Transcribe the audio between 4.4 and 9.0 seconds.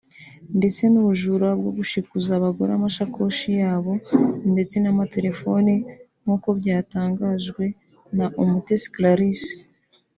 ndetse n’amatelefoni nk’uko byatangajwe na Umutesi